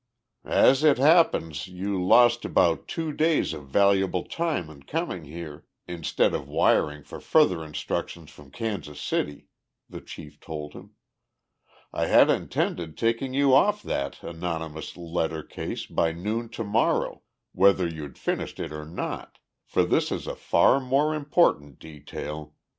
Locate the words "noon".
16.13-16.49